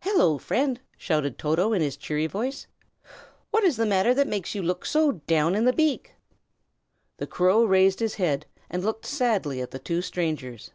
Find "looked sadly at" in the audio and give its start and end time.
8.84-9.70